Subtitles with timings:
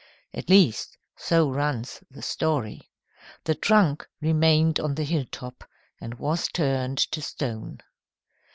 [0.33, 2.89] At least, so runs the story.
[3.43, 5.63] The trunk remained on the hilltop
[5.99, 7.77] and was turned to stone.